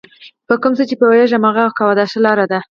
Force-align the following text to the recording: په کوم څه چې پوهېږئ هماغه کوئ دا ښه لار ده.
په 0.47 0.55
کوم 0.61 0.73
څه 0.77 0.83
چې 0.89 0.95
پوهېږئ 1.01 1.35
هماغه 1.37 1.63
کوئ 1.77 1.93
دا 1.99 2.05
ښه 2.11 2.19
لار 2.25 2.39
ده. 2.51 2.59